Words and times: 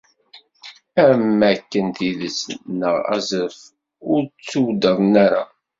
Am 1.05 1.39
akken 1.51 1.87
tidet 1.95 2.39
neɣ 2.79 2.95
azref, 3.13 3.59
ur 4.11 4.21
ttuweddṛen 4.25 5.13
ara. 5.25 5.43